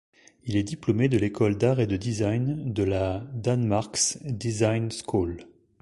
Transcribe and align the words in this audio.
Il 0.47 0.55
est 0.57 0.63
diplômé 0.63 1.09
de 1.09 1.19
l'école 1.19 1.59
d'art 1.59 1.79
et 1.79 1.85
de 1.85 1.95
design 1.95 2.73
de 2.73 2.81
la 2.81 3.19
Danmarks 3.35 4.17
Designskole. 4.23 5.45